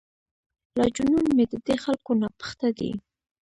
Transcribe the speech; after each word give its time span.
لا 0.77 0.85
جنون 0.95 1.25
مې 1.35 1.45
ددې 1.51 1.75
خلکو 1.85 2.11
ناپخته 2.21 2.67
دی. 2.77 2.91